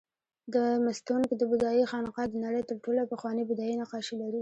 [0.53, 4.39] د مستونګ د بودایي خانقاه د نړۍ تر ټولو پخواني بودایي نقاشي لري